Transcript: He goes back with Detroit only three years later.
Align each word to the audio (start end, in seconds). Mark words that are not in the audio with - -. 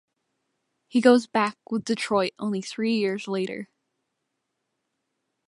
He 0.87 0.99
goes 0.99 1.27
back 1.27 1.59
with 1.69 1.85
Detroit 1.85 2.33
only 2.39 2.59
three 2.59 2.95
years 2.97 3.27
later. 3.27 3.69